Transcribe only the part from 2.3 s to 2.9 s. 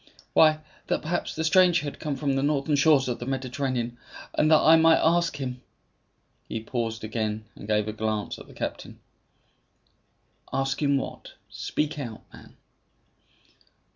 the northern